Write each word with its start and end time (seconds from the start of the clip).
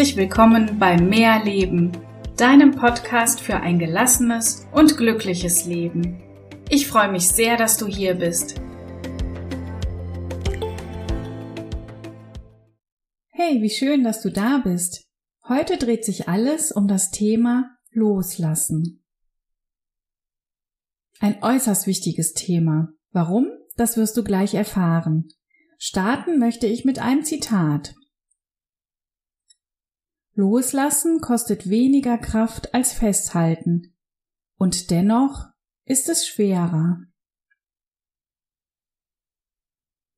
Herzlich 0.00 0.16
willkommen 0.16 0.78
bei 0.78 0.96
Mehr 0.96 1.44
Leben, 1.44 1.92
deinem 2.38 2.70
Podcast 2.70 3.38
für 3.38 3.56
ein 3.56 3.78
gelassenes 3.78 4.66
und 4.72 4.96
glückliches 4.96 5.66
Leben. 5.66 6.22
Ich 6.70 6.86
freue 6.86 7.12
mich 7.12 7.28
sehr, 7.28 7.58
dass 7.58 7.76
du 7.76 7.86
hier 7.86 8.14
bist. 8.14 8.62
Hey, 13.28 13.60
wie 13.60 13.68
schön, 13.68 14.02
dass 14.02 14.22
du 14.22 14.30
da 14.32 14.62
bist. 14.64 15.04
Heute 15.46 15.76
dreht 15.76 16.06
sich 16.06 16.30
alles 16.30 16.72
um 16.72 16.88
das 16.88 17.10
Thema 17.10 17.76
Loslassen. 17.90 19.04
Ein 21.18 21.42
äußerst 21.42 21.86
wichtiges 21.86 22.32
Thema. 22.32 22.88
Warum? 23.12 23.50
Das 23.76 23.98
wirst 23.98 24.16
du 24.16 24.24
gleich 24.24 24.54
erfahren. 24.54 25.28
Starten 25.76 26.38
möchte 26.38 26.66
ich 26.66 26.86
mit 26.86 27.00
einem 27.00 27.22
Zitat. 27.22 27.96
Loslassen 30.40 31.20
kostet 31.20 31.68
weniger 31.68 32.16
Kraft 32.16 32.74
als 32.74 32.94
festhalten, 32.94 33.94
und 34.58 34.90
dennoch 34.90 35.50
ist 35.84 36.08
es 36.08 36.26
schwerer. 36.26 37.02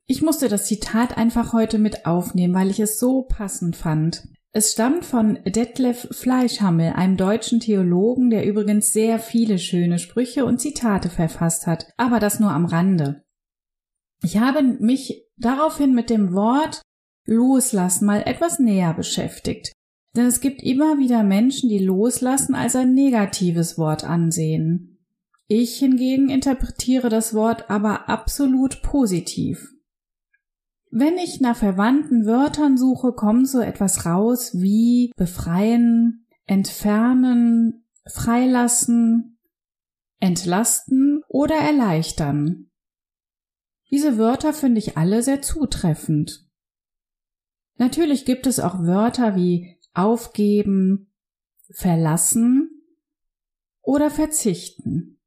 Ich 0.06 0.22
musste 0.22 0.48
das 0.48 0.66
Zitat 0.66 1.16
einfach 1.16 1.52
heute 1.52 1.78
mit 1.78 2.06
aufnehmen, 2.06 2.54
weil 2.54 2.70
ich 2.70 2.78
es 2.78 3.00
so 3.00 3.22
passend 3.22 3.76
fand. 3.76 4.28
Es 4.52 4.72
stammt 4.72 5.04
von 5.04 5.42
Detlef 5.44 6.06
Fleischhammel, 6.10 6.92
einem 6.92 7.16
deutschen 7.16 7.58
Theologen, 7.58 8.30
der 8.30 8.44
übrigens 8.44 8.92
sehr 8.92 9.18
viele 9.18 9.58
schöne 9.58 9.98
Sprüche 9.98 10.44
und 10.44 10.60
Zitate 10.60 11.08
verfasst 11.08 11.66
hat, 11.66 11.86
aber 11.96 12.20
das 12.20 12.38
nur 12.38 12.50
am 12.50 12.66
Rande. 12.66 13.24
Ich 14.22 14.36
habe 14.36 14.62
mich 14.62 15.26
daraufhin 15.36 15.94
mit 15.94 16.10
dem 16.10 16.32
Wort 16.32 16.82
loslassen 17.26 18.06
mal 18.06 18.22
etwas 18.22 18.60
näher 18.60 18.94
beschäftigt. 18.94 19.72
Denn 20.14 20.26
es 20.26 20.40
gibt 20.40 20.62
immer 20.62 20.98
wieder 20.98 21.22
Menschen, 21.22 21.68
die 21.68 21.78
loslassen 21.78 22.54
als 22.54 22.76
ein 22.76 22.94
negatives 22.94 23.78
Wort 23.78 24.04
ansehen. 24.04 24.98
Ich 25.48 25.78
hingegen 25.78 26.28
interpretiere 26.28 27.08
das 27.08 27.34
Wort 27.34 27.70
aber 27.70 28.08
absolut 28.08 28.82
positiv. 28.82 29.72
Wenn 30.90 31.16
ich 31.16 31.40
nach 31.40 31.56
verwandten 31.56 32.26
Wörtern 32.26 32.76
suche, 32.76 33.12
kommt 33.12 33.48
so 33.48 33.60
etwas 33.60 34.04
raus 34.04 34.52
wie 34.60 35.10
befreien, 35.16 36.26
entfernen, 36.44 37.86
freilassen, 38.06 39.38
entlasten 40.20 41.22
oder 41.28 41.56
erleichtern. 41.56 42.70
Diese 43.90 44.18
Wörter 44.18 44.52
finde 44.52 44.78
ich 44.78 44.96
alle 44.96 45.22
sehr 45.22 45.42
zutreffend. 45.42 46.46
Natürlich 47.76 48.24
gibt 48.24 48.46
es 48.46 48.60
auch 48.60 48.80
Wörter 48.80 49.34
wie 49.34 49.78
aufgeben, 49.94 51.12
verlassen 51.70 52.82
oder 53.82 54.10
verzichten. 54.10 55.18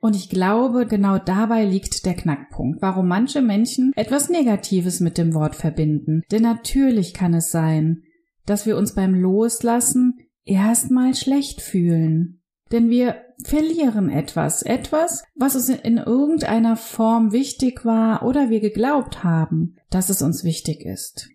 Und 0.00 0.14
ich 0.14 0.28
glaube, 0.28 0.86
genau 0.86 1.18
dabei 1.18 1.64
liegt 1.64 2.06
der 2.06 2.14
Knackpunkt, 2.14 2.82
warum 2.82 3.08
manche 3.08 3.42
Menschen 3.42 3.92
etwas 3.96 4.28
Negatives 4.28 5.00
mit 5.00 5.18
dem 5.18 5.34
Wort 5.34 5.56
verbinden. 5.56 6.22
Denn 6.30 6.42
natürlich 6.42 7.14
kann 7.14 7.34
es 7.34 7.50
sein, 7.50 8.02
dass 8.44 8.66
wir 8.66 8.76
uns 8.76 8.94
beim 8.94 9.14
Loslassen 9.14 10.18
erstmal 10.44 11.14
schlecht 11.14 11.60
fühlen. 11.60 12.40
Denn 12.72 12.90
wir 12.90 13.16
verlieren 13.44 14.08
etwas, 14.08 14.62
etwas, 14.62 15.24
was 15.34 15.56
uns 15.56 15.68
in 15.68 15.98
irgendeiner 15.98 16.76
Form 16.76 17.32
wichtig 17.32 17.84
war 17.84 18.24
oder 18.24 18.50
wir 18.50 18.60
geglaubt 18.60 19.24
haben, 19.24 19.76
dass 19.90 20.08
es 20.08 20.22
uns 20.22 20.44
wichtig 20.44 20.84
ist. 20.84 21.28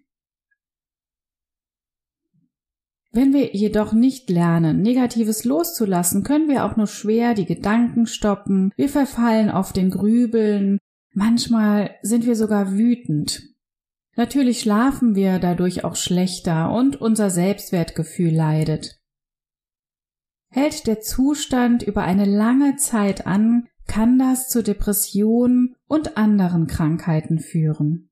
Wenn 3.14 3.34
wir 3.34 3.54
jedoch 3.54 3.92
nicht 3.92 4.30
lernen, 4.30 4.82
Negatives 4.82 5.44
loszulassen, 5.44 6.24
können 6.24 6.48
wir 6.48 6.66
auch 6.66 6.78
nur 6.78 6.88
schwer 6.88 7.34
die 7.34 7.46
Gedanken 7.46 8.08
stoppen, 8.08 8.72
wir 8.78 8.88
verfallen 8.88 9.50
auf 9.50 9.74
den 9.74 9.90
Grübeln, 9.90 10.78
manchmal 11.14 11.96
sind 12.04 12.26
wir 12.26 12.38
sogar 12.38 12.72
wütend. 12.72 13.44
Natürlich 14.16 14.62
schlafen 14.62 15.16
wir 15.16 15.40
dadurch 15.40 15.84
auch 15.84 15.96
schlechter 15.96 16.72
und 16.74 17.00
unser 17.00 17.30
Selbstwertgefühl 17.30 18.34
leidet. 18.34 19.02
Hält 20.50 20.88
der 20.88 21.00
Zustand 21.02 21.84
über 21.84 22.04
eine 22.04 22.26
lange 22.26 22.76
Zeit 22.76 23.26
an, 23.26 23.68
kann 23.88 24.20
das 24.20 24.48
zu 24.48 24.64
Depressionen 24.64 25.76
und 25.88 26.18
anderen 26.18 26.68
Krankheiten 26.68 27.40
führen. 27.40 28.11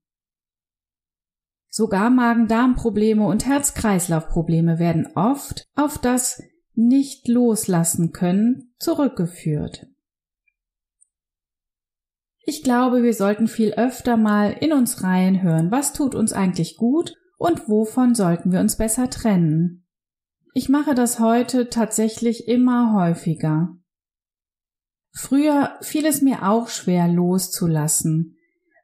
Sogar 1.69 2.09
Magen-Darm-Probleme 2.09 3.25
und 3.25 3.45
Herz-Kreislauf-Probleme 3.45 4.79
werden 4.79 5.07
oft 5.15 5.67
auf 5.75 5.97
das 5.97 6.41
nicht 6.73 7.27
loslassen 7.27 8.11
können 8.11 8.73
zurückgeführt. 8.79 9.87
Ich 12.41 12.63
glaube, 12.63 13.03
wir 13.03 13.13
sollten 13.13 13.47
viel 13.47 13.73
öfter 13.73 14.17
mal 14.17 14.51
in 14.51 14.73
uns 14.73 15.03
reinhören, 15.03 15.69
was 15.69 15.93
tut 15.93 16.15
uns 16.15 16.33
eigentlich 16.33 16.77
gut 16.77 17.13
und 17.37 17.69
wovon 17.69 18.15
sollten 18.15 18.51
wir 18.51 18.59
uns 18.59 18.75
besser 18.75 19.09
trennen. 19.09 19.85
Ich 20.55 20.67
mache 20.67 20.95
das 20.95 21.19
heute 21.19 21.69
tatsächlich 21.69 22.47
immer 22.47 22.93
häufiger. 22.95 23.77
Früher 25.11 25.77
fiel 25.81 26.05
es 26.05 26.23
mir 26.23 26.49
auch 26.49 26.69
schwer 26.69 27.07
loszulassen, 27.07 28.35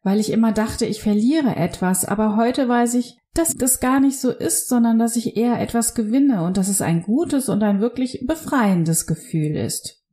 weil 0.06 0.20
ich 0.20 0.32
immer 0.32 0.52
dachte, 0.52 0.86
ich 0.86 1.02
verliere 1.02 1.56
etwas, 1.56 2.06
aber 2.06 2.38
heute 2.38 2.70
weiß 2.70 2.94
ich, 2.94 3.18
dass 3.34 3.56
das 3.56 3.80
gar 3.80 4.00
nicht 4.00 4.20
so 4.20 4.30
ist, 4.30 4.70
sondern 4.70 5.00
dass 5.00 5.16
ich 5.16 5.36
eher 5.36 5.60
etwas 5.60 5.96
gewinne 5.96 6.44
und 6.44 6.58
dass 6.58 6.68
es 6.68 6.80
ein 6.80 7.02
gutes 7.02 7.50
und 7.50 7.64
ein 7.64 7.82
wirklich 7.82 8.24
befreiendes 8.28 9.08
Gefühl 9.08 9.56
ist. 9.56 10.04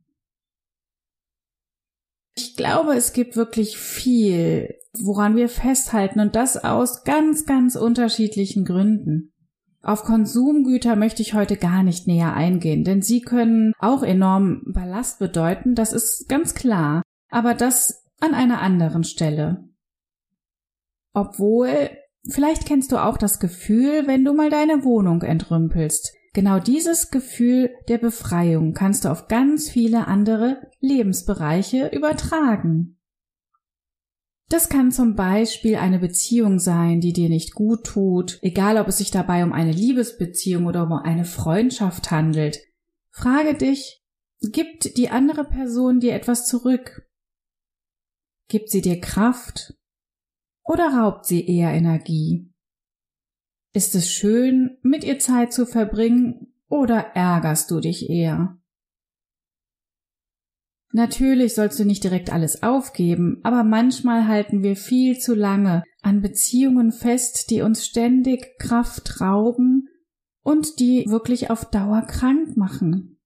Ich 2.34 2.56
glaube, 2.56 2.94
es 2.94 3.12
gibt 3.12 3.36
wirklich 3.36 3.76
viel, 3.76 4.74
woran 4.98 5.36
wir 5.36 5.50
festhalten 5.50 6.20
und 6.20 6.36
das 6.36 6.56
aus 6.56 7.04
ganz, 7.04 7.44
ganz 7.44 7.76
unterschiedlichen 7.76 8.64
Gründen. 8.64 9.34
Auf 9.82 10.04
Konsumgüter 10.04 10.96
möchte 10.96 11.20
ich 11.20 11.34
heute 11.34 11.58
gar 11.58 11.82
nicht 11.82 12.06
näher 12.06 12.32
eingehen, 12.32 12.84
denn 12.84 13.02
sie 13.02 13.20
können 13.20 13.74
auch 13.78 14.02
enorm 14.02 14.62
Ballast 14.72 15.18
bedeuten, 15.18 15.74
das 15.74 15.92
ist 15.92 16.30
ganz 16.30 16.54
klar, 16.54 17.02
aber 17.28 17.52
das 17.52 18.06
an 18.20 18.32
einer 18.32 18.62
anderen 18.62 19.04
Stelle. 19.04 19.68
Obwohl, 21.12 21.90
vielleicht 22.28 22.66
kennst 22.66 22.92
du 22.92 22.96
auch 22.96 23.18
das 23.18 23.38
Gefühl, 23.38 24.06
wenn 24.06 24.24
du 24.24 24.32
mal 24.32 24.50
deine 24.50 24.84
Wohnung 24.84 25.22
entrümpelst. 25.22 26.12
Genau 26.34 26.58
dieses 26.58 27.10
Gefühl 27.10 27.74
der 27.88 27.98
Befreiung 27.98 28.72
kannst 28.72 29.04
du 29.04 29.10
auf 29.10 29.28
ganz 29.28 29.68
viele 29.68 30.06
andere 30.06 30.70
Lebensbereiche 30.80 31.88
übertragen. 31.88 32.98
Das 34.48 34.68
kann 34.68 34.92
zum 34.92 35.14
Beispiel 35.14 35.76
eine 35.76 35.98
Beziehung 35.98 36.58
sein, 36.58 37.00
die 37.00 37.12
dir 37.12 37.28
nicht 37.28 37.54
gut 37.54 37.84
tut, 37.84 38.38
egal 38.42 38.78
ob 38.78 38.88
es 38.88 38.98
sich 38.98 39.10
dabei 39.10 39.44
um 39.44 39.52
eine 39.52 39.72
Liebesbeziehung 39.72 40.66
oder 40.66 40.84
um 40.84 40.92
eine 40.92 41.24
Freundschaft 41.24 42.10
handelt. 42.10 42.58
Frage 43.10 43.54
dich, 43.54 44.02
gibt 44.40 44.96
die 44.96 45.10
andere 45.10 45.44
Person 45.44 46.00
dir 46.00 46.14
etwas 46.14 46.46
zurück? 46.46 47.08
Gibt 48.48 48.70
sie 48.70 48.82
dir 48.82 49.00
Kraft 49.00 49.74
oder 50.64 50.88
raubt 50.88 51.26
sie 51.26 51.46
eher 51.46 51.72
Energie? 51.72 52.50
Ist 53.74 53.94
es 53.94 54.10
schön, 54.10 54.78
mit 54.82 55.04
ihr 55.04 55.18
Zeit 55.18 55.52
zu 55.52 55.66
verbringen 55.66 56.52
oder 56.68 57.14
ärgerst 57.14 57.70
du 57.70 57.80
dich 57.80 58.10
eher? 58.10 58.58
Natürlich 60.94 61.54
sollst 61.54 61.78
du 61.80 61.86
nicht 61.86 62.04
direkt 62.04 62.30
alles 62.30 62.62
aufgeben, 62.62 63.40
aber 63.42 63.64
manchmal 63.64 64.26
halten 64.26 64.62
wir 64.62 64.76
viel 64.76 65.18
zu 65.18 65.34
lange 65.34 65.82
an 66.02 66.20
Beziehungen 66.20 66.92
fest, 66.92 67.50
die 67.50 67.62
uns 67.62 67.86
ständig 67.86 68.58
Kraft 68.58 69.22
rauben 69.22 69.88
und 70.42 70.80
die 70.80 71.06
wirklich 71.08 71.50
auf 71.50 71.64
Dauer 71.70 72.02
krank 72.02 72.58
machen. 72.58 73.21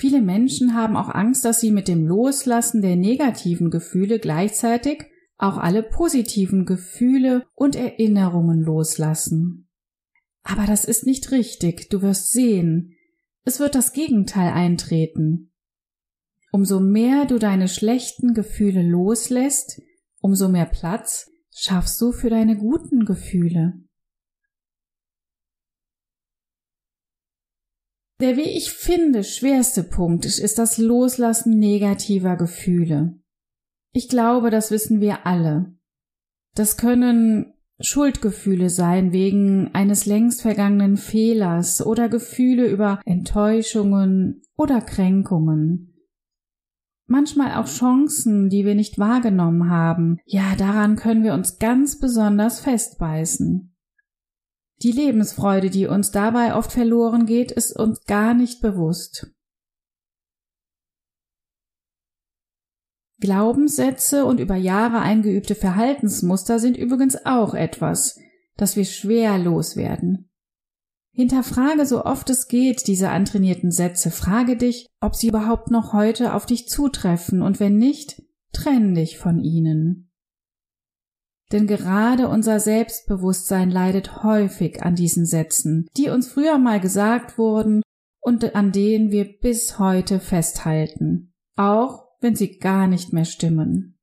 Viele 0.00 0.22
Menschen 0.22 0.72
haben 0.72 0.96
auch 0.96 1.10
Angst, 1.10 1.44
dass 1.44 1.60
sie 1.60 1.70
mit 1.70 1.86
dem 1.86 2.06
Loslassen 2.06 2.80
der 2.80 2.96
negativen 2.96 3.68
Gefühle 3.68 4.18
gleichzeitig 4.18 5.04
auch 5.36 5.58
alle 5.58 5.82
positiven 5.82 6.64
Gefühle 6.64 7.44
und 7.54 7.76
Erinnerungen 7.76 8.62
loslassen. 8.62 9.68
Aber 10.42 10.64
das 10.64 10.86
ist 10.86 11.04
nicht 11.04 11.32
richtig, 11.32 11.90
du 11.90 12.00
wirst 12.00 12.32
sehen, 12.32 12.96
es 13.44 13.60
wird 13.60 13.74
das 13.74 13.92
Gegenteil 13.92 14.54
eintreten. 14.54 15.52
Umso 16.50 16.80
mehr 16.80 17.26
du 17.26 17.38
deine 17.38 17.68
schlechten 17.68 18.32
Gefühle 18.32 18.82
loslässt, 18.82 19.82
umso 20.22 20.48
mehr 20.48 20.64
Platz 20.64 21.30
schaffst 21.54 22.00
du 22.00 22.12
für 22.12 22.30
deine 22.30 22.56
guten 22.56 23.04
Gefühle. 23.04 23.74
Der, 28.20 28.36
wie 28.36 28.42
ich 28.42 28.70
finde, 28.70 29.24
schwerste 29.24 29.82
Punkt 29.82 30.26
ist 30.26 30.58
das 30.58 30.76
Loslassen 30.76 31.58
negativer 31.58 32.36
Gefühle. 32.36 33.18
Ich 33.92 34.08
glaube, 34.08 34.50
das 34.50 34.70
wissen 34.70 35.00
wir 35.00 35.26
alle. 35.26 35.74
Das 36.54 36.76
können 36.76 37.54
Schuldgefühle 37.80 38.68
sein 38.68 39.12
wegen 39.12 39.74
eines 39.74 40.04
längst 40.04 40.42
vergangenen 40.42 40.98
Fehlers 40.98 41.84
oder 41.84 42.10
Gefühle 42.10 42.68
über 42.68 43.00
Enttäuschungen 43.06 44.42
oder 44.54 44.82
Kränkungen. 44.82 45.94
Manchmal 47.06 47.54
auch 47.54 47.66
Chancen, 47.66 48.50
die 48.50 48.66
wir 48.66 48.74
nicht 48.74 48.98
wahrgenommen 48.98 49.70
haben. 49.70 50.18
Ja, 50.26 50.54
daran 50.56 50.96
können 50.96 51.24
wir 51.24 51.32
uns 51.32 51.58
ganz 51.58 51.98
besonders 51.98 52.60
festbeißen. 52.60 53.69
Die 54.82 54.92
Lebensfreude, 54.92 55.68
die 55.68 55.86
uns 55.86 56.10
dabei 56.10 56.54
oft 56.54 56.72
verloren 56.72 57.26
geht, 57.26 57.52
ist 57.52 57.78
uns 57.78 58.04
gar 58.04 58.32
nicht 58.32 58.62
bewusst. 58.62 59.30
Glaubenssätze 63.20 64.24
und 64.24 64.40
über 64.40 64.56
Jahre 64.56 65.00
eingeübte 65.00 65.54
Verhaltensmuster 65.54 66.58
sind 66.58 66.78
übrigens 66.78 67.26
auch 67.26 67.52
etwas, 67.52 68.18
das 68.56 68.76
wir 68.76 68.86
schwer 68.86 69.38
loswerden. 69.38 70.30
Hinterfrage 71.12 71.84
so 71.84 72.04
oft 72.04 72.30
es 72.30 72.48
geht 72.48 72.86
diese 72.86 73.10
antrainierten 73.10 73.70
Sätze, 73.72 74.10
frage 74.10 74.56
dich, 74.56 74.86
ob 75.00 75.14
sie 75.14 75.28
überhaupt 75.28 75.70
noch 75.70 75.92
heute 75.92 76.32
auf 76.32 76.46
dich 76.46 76.68
zutreffen 76.68 77.42
und 77.42 77.60
wenn 77.60 77.76
nicht, 77.76 78.22
trenn 78.52 78.94
dich 78.94 79.18
von 79.18 79.40
ihnen. 79.40 80.09
Denn 81.52 81.66
gerade 81.66 82.28
unser 82.28 82.60
Selbstbewusstsein 82.60 83.70
leidet 83.70 84.22
häufig 84.22 84.82
an 84.82 84.94
diesen 84.94 85.26
Sätzen, 85.26 85.88
die 85.96 86.08
uns 86.08 86.28
früher 86.28 86.58
mal 86.58 86.80
gesagt 86.80 87.38
wurden 87.38 87.82
und 88.20 88.54
an 88.54 88.70
denen 88.70 89.10
wir 89.10 89.24
bis 89.24 89.78
heute 89.78 90.20
festhalten, 90.20 91.32
auch 91.56 92.04
wenn 92.20 92.36
sie 92.36 92.58
gar 92.58 92.86
nicht 92.86 93.12
mehr 93.12 93.24
stimmen. 93.24 93.98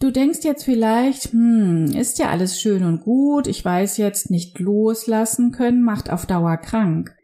Du 0.00 0.10
denkst 0.10 0.40
jetzt 0.42 0.64
vielleicht, 0.64 1.32
hm, 1.32 1.92
ist 1.94 2.18
ja 2.18 2.30
alles 2.30 2.60
schön 2.60 2.82
und 2.82 3.02
gut, 3.02 3.46
ich 3.46 3.64
weiß 3.64 3.98
jetzt, 3.98 4.30
nicht 4.30 4.58
loslassen 4.58 5.52
können 5.52 5.84
macht 5.84 6.10
auf 6.10 6.26
Dauer 6.26 6.56
krank. 6.56 7.14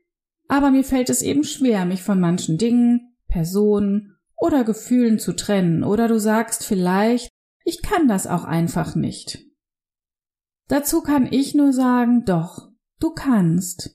Aber 0.47 0.71
mir 0.71 0.85
fällt 0.85 1.11
es 1.11 1.23
eben 1.23 1.43
schwer, 1.43 1.85
mich 1.87 2.03
von 2.03 2.21
manchen 2.21 2.57
Dingen, 2.57 3.17
Personen 3.27 4.17
oder 4.37 4.63
Gefühlen 4.63 5.19
zu 5.19 5.35
trennen, 5.35 5.83
oder 5.83 6.07
du 6.07 6.21
sagst 6.21 6.65
vielleicht, 6.65 7.31
ich 7.69 7.83
kann 7.83 8.09
das 8.09 8.27
auch 8.27 8.45
einfach 8.45 8.95
nicht. 8.95 9.45
Dazu 10.69 11.03
kann 11.03 11.31
ich 11.31 11.55
nur 11.55 11.75
sagen, 11.75 12.25
doch, 12.25 12.71
du 12.99 13.11
kannst. 13.11 13.95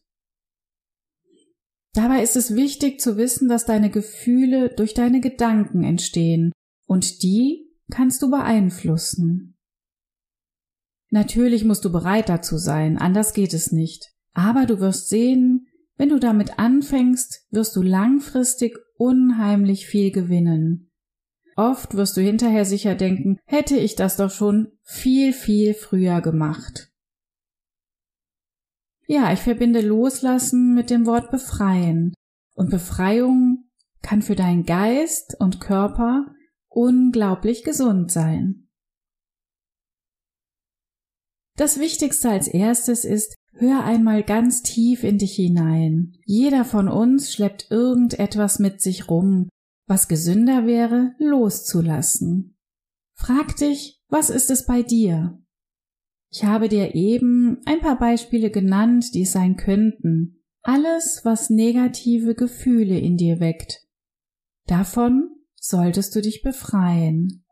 Dabei 1.93 2.21
ist 2.21 2.35
es 2.35 2.55
wichtig 2.55 3.01
zu 3.01 3.17
wissen, 3.17 3.49
dass 3.49 3.65
deine 3.65 3.89
Gefühle 3.89 4.69
durch 4.69 4.93
deine 4.93 5.21
Gedanken 5.21 5.83
entstehen 5.83 6.51
und 6.87 7.23
die 7.23 7.71
kannst 7.91 8.21
du 8.21 8.29
beeinflussen. 8.29 9.57
Natürlich 11.09 11.63
musst 11.65 11.83
du 11.83 11.91
bereit 11.91 12.29
dazu 12.29 12.57
sein, 12.57 12.99
anders 12.99 13.33
geht 13.33 13.53
es 13.55 13.71
nicht. 13.71 14.11
Aber 14.33 14.67
du 14.67 14.79
wirst 14.79 15.09
sehen, 15.09 15.67
wenn 15.97 16.09
du 16.09 16.19
damit 16.19 16.59
anfängst, 16.59 17.47
wirst 17.49 17.75
du 17.75 17.81
langfristig 17.81 18.77
unheimlich 18.97 19.87
viel 19.87 20.11
gewinnen. 20.11 20.92
Oft 21.55 21.95
wirst 21.95 22.17
du 22.17 22.21
hinterher 22.21 22.65
sicher 22.65 22.95
denken, 22.95 23.39
hätte 23.45 23.77
ich 23.77 23.95
das 23.95 24.17
doch 24.17 24.31
schon 24.31 24.71
viel, 24.81 25.33
viel 25.33 25.73
früher 25.73 26.21
gemacht. 26.21 26.91
Ja, 29.05 29.31
ich 29.33 29.39
verbinde 29.39 29.81
Loslassen 29.81 30.73
mit 30.73 30.89
dem 30.89 31.05
Wort 31.05 31.29
befreien. 31.29 32.13
Und 32.55 32.69
Befreiung 32.69 33.69
kann 34.01 34.21
für 34.21 34.35
deinen 34.35 34.65
Geist 34.65 35.35
und 35.39 35.59
Körper 35.59 36.27
unglaublich 36.69 37.63
gesund 37.63 38.11
sein. 38.11 38.67
Das 41.55 41.79
Wichtigste 41.79 42.29
als 42.29 42.47
erstes 42.47 43.05
ist, 43.05 43.35
hör 43.53 43.83
einmal 43.83 44.23
ganz 44.23 44.63
tief 44.63 45.03
in 45.03 45.19
dich 45.19 45.35
hinein. 45.35 46.13
Jeder 46.25 46.65
von 46.65 46.87
uns 46.87 47.31
schleppt 47.31 47.69
irgendetwas 47.69 48.57
mit 48.57 48.81
sich 48.81 49.09
rum, 49.09 49.49
was 49.85 50.07
gesünder 50.07 50.65
wäre, 50.65 51.13
loszulassen. 51.17 52.57
Frag 53.13 53.55
dich, 53.57 54.01
was 54.09 54.29
ist 54.29 54.49
es 54.49 54.65
bei 54.65 54.83
dir? 54.83 55.39
Ich 56.29 56.43
habe 56.43 56.67
dir 56.67 56.95
eben 56.95 57.61
ein 57.65 57.79
paar 57.79 57.99
Beispiele 57.99 58.49
genannt, 58.49 59.13
die 59.13 59.21
es 59.21 59.33
sein 59.33 59.55
könnten. 59.55 60.43
Alles, 60.63 61.21
was 61.23 61.49
negative 61.49 62.33
Gefühle 62.35 62.97
in 62.97 63.17
dir 63.17 63.39
weckt. 63.39 63.85
Davon 64.65 65.29
solltest 65.55 66.15
du 66.15 66.21
dich 66.21 66.41
befreien. 66.41 67.45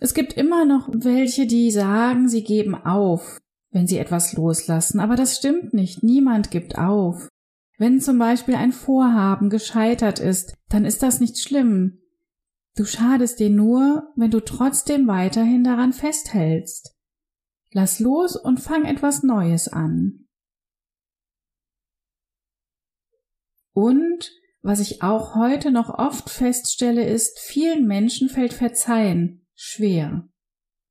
Es 0.00 0.14
gibt 0.14 0.32
immer 0.32 0.64
noch 0.64 0.88
welche, 0.92 1.46
die 1.46 1.70
sagen, 1.70 2.28
sie 2.28 2.42
geben 2.42 2.74
auf, 2.74 3.38
wenn 3.70 3.86
sie 3.86 3.98
etwas 3.98 4.32
loslassen, 4.32 5.00
aber 5.00 5.16
das 5.16 5.36
stimmt 5.36 5.74
nicht. 5.74 6.02
Niemand 6.02 6.50
gibt 6.50 6.78
auf. 6.78 7.28
Wenn 7.78 8.00
zum 8.00 8.18
Beispiel 8.18 8.56
ein 8.56 8.72
Vorhaben 8.72 9.50
gescheitert 9.50 10.18
ist, 10.18 10.56
dann 10.68 10.84
ist 10.84 11.02
das 11.02 11.20
nicht 11.20 11.38
schlimm. 11.38 12.00
Du 12.76 12.84
schadest 12.84 13.38
dir 13.38 13.50
nur, 13.50 14.12
wenn 14.16 14.32
du 14.32 14.40
trotzdem 14.40 15.06
weiterhin 15.06 15.62
daran 15.62 15.92
festhältst. 15.92 16.96
Lass 17.70 18.00
los 18.00 18.36
und 18.36 18.58
fang 18.60 18.84
etwas 18.84 19.22
Neues 19.22 19.68
an. 19.68 20.26
Und 23.72 24.32
was 24.60 24.80
ich 24.80 25.02
auch 25.02 25.36
heute 25.36 25.70
noch 25.70 25.88
oft 25.88 26.30
feststelle, 26.30 27.08
ist, 27.08 27.38
vielen 27.38 27.86
Menschen 27.86 28.28
fällt 28.28 28.52
Verzeihen 28.52 29.46
schwer. 29.54 30.28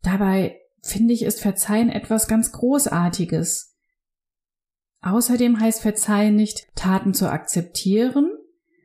Dabei 0.04 0.62
finde 0.82 1.14
ich, 1.14 1.24
ist 1.24 1.42
Verzeihen 1.42 1.90
etwas 1.90 2.30
ganz 2.30 2.54
Großartiges. 2.54 3.77
Außerdem 5.02 5.60
heißt 5.60 5.82
Verzeihen 5.82 6.36
nicht, 6.36 6.68
Taten 6.76 7.14
zu 7.14 7.30
akzeptieren, 7.32 8.32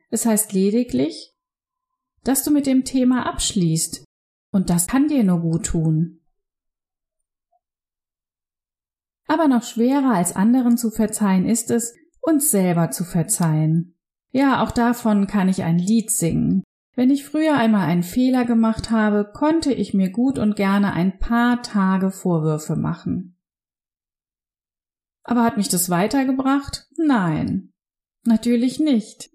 es 0.09 0.25
heißt 0.25 0.53
lediglich, 0.53 1.33
dass 2.23 2.43
du 2.43 2.51
mit 2.51 2.67
dem 2.67 2.83
Thema 2.83 3.25
abschließt. 3.25 4.03
Und 4.51 4.69
das 4.69 4.87
kann 4.87 5.07
dir 5.07 5.23
nur 5.23 5.41
gut 5.41 5.65
tun. 5.65 6.19
Aber 9.27 9.47
noch 9.47 9.63
schwerer 9.63 10.13
als 10.13 10.35
anderen 10.35 10.77
zu 10.77 10.91
verzeihen 10.91 11.45
ist 11.45 11.71
es, 11.71 11.95
uns 12.21 12.51
selber 12.51 12.91
zu 12.91 13.03
verzeihen. 13.03 13.95
Ja, 14.31 14.63
auch 14.63 14.71
davon 14.71 15.27
kann 15.27 15.49
ich 15.49 15.63
ein 15.63 15.79
Lied 15.79 16.11
singen. 16.11 16.63
Wenn 16.95 17.09
ich 17.09 17.25
früher 17.25 17.55
einmal 17.55 17.87
einen 17.87 18.03
Fehler 18.03 18.45
gemacht 18.45 18.91
habe, 18.91 19.31
konnte 19.33 19.73
ich 19.73 19.93
mir 19.93 20.11
gut 20.11 20.37
und 20.37 20.55
gerne 20.55 20.93
ein 20.93 21.17
paar 21.17 21.63
Tage 21.63 22.11
Vorwürfe 22.11 22.75
machen. 22.75 23.32
Aber 25.23 25.43
hat 25.43 25.57
mich 25.57 25.69
das 25.69 25.89
weitergebracht? 25.89 26.87
Nein, 26.97 27.73
natürlich 28.25 28.79
nicht. 28.79 29.29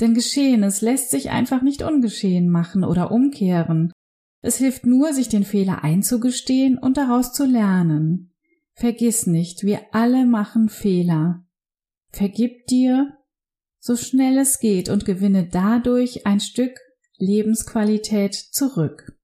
Denn 0.00 0.14
Geschehenes 0.14 0.80
lässt 0.80 1.10
sich 1.10 1.30
einfach 1.30 1.62
nicht 1.62 1.82
ungeschehen 1.82 2.48
machen 2.48 2.84
oder 2.84 3.10
umkehren. 3.10 3.92
Es 4.40 4.56
hilft 4.56 4.84
nur, 4.84 5.12
sich 5.12 5.28
den 5.28 5.44
Fehler 5.44 5.84
einzugestehen 5.84 6.76
und 6.76 6.96
daraus 6.96 7.32
zu 7.32 7.46
lernen. 7.46 8.34
Vergiss 8.74 9.26
nicht, 9.26 9.62
wir 9.62 9.80
alle 9.92 10.26
machen 10.26 10.68
Fehler. 10.68 11.46
Vergib 12.10 12.66
dir, 12.66 13.16
so 13.78 13.96
schnell 13.96 14.38
es 14.38 14.58
geht 14.58 14.88
und 14.88 15.04
gewinne 15.04 15.48
dadurch 15.48 16.26
ein 16.26 16.40
Stück 16.40 16.78
Lebensqualität 17.18 18.34
zurück. 18.34 19.16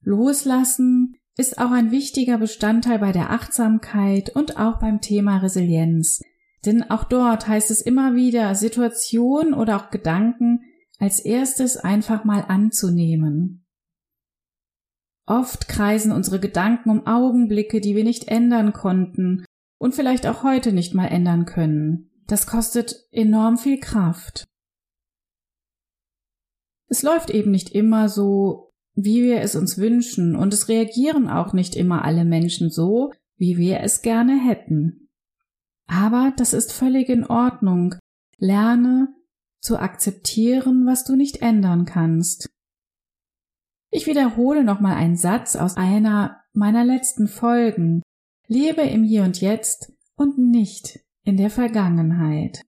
Loslassen 0.00 1.15
ist 1.36 1.58
auch 1.58 1.70
ein 1.70 1.90
wichtiger 1.90 2.38
Bestandteil 2.38 2.98
bei 2.98 3.12
der 3.12 3.30
Achtsamkeit 3.30 4.30
und 4.30 4.56
auch 4.58 4.78
beim 4.78 5.00
Thema 5.00 5.38
Resilienz, 5.38 6.22
denn 6.64 6.90
auch 6.90 7.04
dort 7.04 7.46
heißt 7.46 7.70
es 7.70 7.80
immer 7.80 8.14
wieder, 8.14 8.54
Situation 8.54 9.54
oder 9.54 9.76
auch 9.76 9.90
Gedanken 9.90 10.60
als 10.98 11.20
erstes 11.20 11.76
einfach 11.76 12.24
mal 12.24 12.40
anzunehmen. 12.48 13.66
Oft 15.26 15.68
kreisen 15.68 16.12
unsere 16.12 16.40
Gedanken 16.40 16.88
um 16.88 17.06
Augenblicke, 17.06 17.80
die 17.80 17.96
wir 17.96 18.04
nicht 18.04 18.28
ändern 18.28 18.72
konnten 18.72 19.44
und 19.78 19.94
vielleicht 19.94 20.26
auch 20.26 20.42
heute 20.42 20.72
nicht 20.72 20.94
mal 20.94 21.06
ändern 21.06 21.44
können. 21.44 22.10
Das 22.26 22.46
kostet 22.46 23.06
enorm 23.10 23.58
viel 23.58 23.78
Kraft. 23.78 24.44
Es 26.88 27.02
läuft 27.02 27.30
eben 27.30 27.50
nicht 27.50 27.70
immer 27.70 28.08
so, 28.08 28.65
wie 28.96 29.22
wir 29.22 29.40
es 29.42 29.54
uns 29.54 29.78
wünschen, 29.78 30.34
und 30.34 30.52
es 30.52 30.68
reagieren 30.68 31.28
auch 31.28 31.52
nicht 31.52 31.76
immer 31.76 32.04
alle 32.04 32.24
Menschen 32.24 32.70
so, 32.70 33.12
wie 33.36 33.58
wir 33.58 33.80
es 33.80 34.02
gerne 34.02 34.42
hätten. 34.42 35.08
Aber 35.86 36.32
das 36.36 36.52
ist 36.52 36.72
völlig 36.72 37.08
in 37.08 37.24
Ordnung. 37.24 37.94
Lerne 38.38 39.14
zu 39.60 39.78
akzeptieren, 39.78 40.86
was 40.86 41.04
du 41.04 41.14
nicht 41.14 41.42
ändern 41.42 41.84
kannst. 41.84 42.50
Ich 43.90 44.06
wiederhole 44.06 44.64
nochmal 44.64 44.94
einen 44.94 45.16
Satz 45.16 45.56
aus 45.56 45.76
einer 45.76 46.42
meiner 46.52 46.84
letzten 46.84 47.28
Folgen. 47.28 48.02
Lebe 48.48 48.82
im 48.82 49.04
Hier 49.04 49.22
und 49.22 49.40
Jetzt 49.40 49.92
und 50.16 50.38
nicht 50.38 51.00
in 51.22 51.36
der 51.36 51.50
Vergangenheit. 51.50 52.62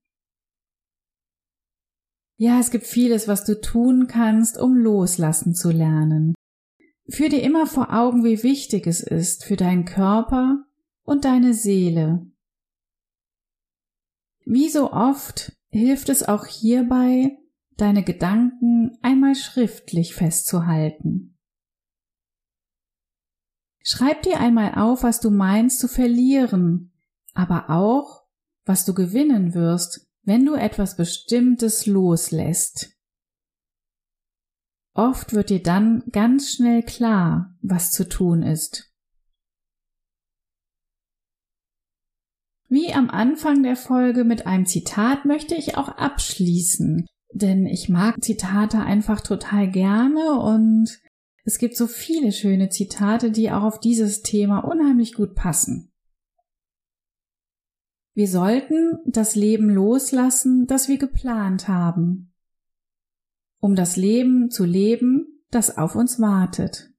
Ja, 2.41 2.61
es 2.61 2.71
gibt 2.71 2.87
vieles, 2.87 3.27
was 3.27 3.45
du 3.45 3.61
tun 3.61 4.07
kannst, 4.07 4.59
um 4.59 4.77
loslassen 4.77 5.57
zu 5.57 5.73
lernen. 5.73 6.35
Führ 7.09 7.29
dir 7.31 7.43
immer 7.43 7.67
vor 7.67 7.93
Augen, 7.93 8.23
wie 8.23 8.45
wichtig 8.45 8.87
es 8.87 9.01
ist 9.01 9.45
für 9.45 9.57
deinen 9.57 9.85
Körper 9.85 10.65
und 11.03 11.25
deine 11.25 11.53
Seele. 11.53 12.31
Wie 14.45 14.69
so 14.69 14.93
oft 14.93 15.53
hilft 15.71 16.11
es 16.11 16.23
auch 16.23 16.47
hierbei, 16.47 17.37
deine 17.77 18.05
Gedanken 18.05 18.97
einmal 19.03 19.35
schriftlich 19.35 20.15
festzuhalten. 20.15 21.37
Schreib 23.83 24.23
dir 24.23 24.39
einmal 24.39 24.75
auf, 24.77 25.03
was 25.03 25.19
du 25.19 25.31
meinst 25.31 25.81
zu 25.81 25.89
verlieren, 25.89 26.93
aber 27.35 27.69
auch, 27.71 28.27
was 28.65 28.85
du 28.85 28.95
gewinnen 28.95 29.55
wirst, 29.55 30.08
wenn 30.29 30.45
du 30.45 30.57
etwas 30.57 30.95
Bestimmtes 30.95 31.87
loslässt. 31.87 32.95
Oft 34.95 35.33
wird 35.33 35.49
dir 35.49 35.63
dann 35.63 36.05
ganz 36.13 36.51
schnell 36.51 36.83
klar, 36.83 37.57
was 37.63 37.93
zu 37.93 38.07
tun 38.07 38.43
ist. 38.43 38.93
Wie 42.69 42.93
am 42.93 43.09
Anfang 43.09 43.63
der 43.63 43.77
Folge 43.77 44.25
mit 44.25 44.47
einem 44.47 44.67
Zitat 44.67 45.25
möchte 45.25 45.55
ich 45.55 45.79
auch 45.79 45.89
abschließen, 45.89 47.07
denn 47.33 47.65
ich 47.65 47.89
mag 47.89 48.23
Zitate 48.23 48.81
einfach 48.81 49.23
total 49.23 49.71
gerne 49.71 50.39
und 50.39 51.01
es 51.45 51.57
gibt 51.57 51.75
so 51.75 51.87
viele 51.87 52.33
schöne 52.33 52.69
Zitate, 52.69 53.31
die 53.31 53.51
auch 53.51 53.63
auf 53.63 53.81
dieses 53.81 54.21
Thema 54.21 54.59
unheimlich 54.59 55.15
gut 55.15 55.35
passen. 55.35 55.88
Wir 58.19 58.29
sollten 58.29 58.99
das 59.07 59.37
Leben 59.37 59.71
loslassen, 59.71 60.67
das 60.67 60.89
wir 60.89 60.99
geplant 60.99 61.69
haben 61.69 62.29
um 63.61 63.75
das 63.75 63.97
Leben 63.97 64.51
zu 64.51 64.65
leben, 64.65 65.43
das 65.51 65.77
auf 65.77 65.95
uns 65.95 66.21
wartet. 66.21 66.91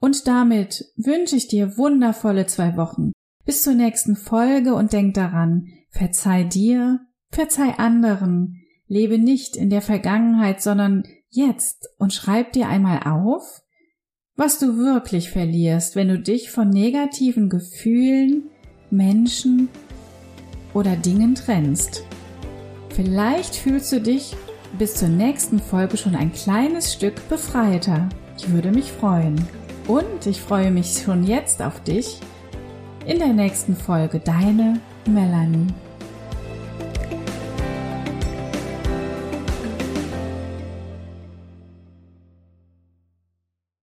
Und 0.00 0.26
damit 0.26 0.92
wünsche 0.96 1.36
ich 1.36 1.46
dir 1.46 1.76
wundervolle 1.76 2.46
zwei 2.46 2.76
Wochen. 2.76 3.12
Bis 3.44 3.62
zur 3.62 3.74
nächsten 3.74 4.16
Folge 4.16 4.74
und 4.74 4.92
denk 4.92 5.14
daran, 5.14 5.68
verzeih 5.90 6.44
dir, 6.44 7.00
verzeih 7.30 7.78
anderen, 7.78 8.62
lebe 8.86 9.18
nicht 9.18 9.56
in 9.56 9.70
der 9.70 9.82
Vergangenheit, 9.82 10.62
sondern 10.62 11.04
jetzt 11.28 11.88
und 11.98 12.14
schreib 12.14 12.52
dir 12.52 12.68
einmal 12.68 13.02
auf, 13.04 13.62
was 14.40 14.58
du 14.58 14.78
wirklich 14.78 15.28
verlierst, 15.28 15.96
wenn 15.96 16.08
du 16.08 16.18
dich 16.18 16.50
von 16.50 16.70
negativen 16.70 17.50
Gefühlen, 17.50 18.44
Menschen 18.90 19.68
oder 20.72 20.96
Dingen 20.96 21.34
trennst. 21.34 22.06
Vielleicht 22.88 23.54
fühlst 23.54 23.92
du 23.92 24.00
dich 24.00 24.34
bis 24.78 24.94
zur 24.94 25.08
nächsten 25.08 25.58
Folge 25.58 25.98
schon 25.98 26.14
ein 26.14 26.32
kleines 26.32 26.90
Stück 26.90 27.28
befreiter. 27.28 28.08
Ich 28.38 28.50
würde 28.50 28.70
mich 28.70 28.90
freuen. 28.90 29.36
Und 29.86 30.24
ich 30.24 30.40
freue 30.40 30.70
mich 30.70 31.02
schon 31.04 31.22
jetzt 31.24 31.60
auf 31.60 31.82
dich 31.82 32.18
in 33.04 33.18
der 33.18 33.34
nächsten 33.34 33.76
Folge. 33.76 34.20
Deine 34.20 34.80
Melanie. 35.06 35.66